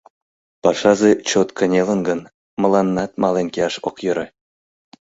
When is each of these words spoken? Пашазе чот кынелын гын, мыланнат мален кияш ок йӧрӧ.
Пашазе 0.63 1.11
чот 1.29 1.49
кынелын 1.57 1.99
гын, 2.07 2.19
мыланнат 2.61 3.11
мален 3.21 3.47
кияш 3.53 3.75
ок 3.87 3.97
йӧрӧ. 4.05 4.25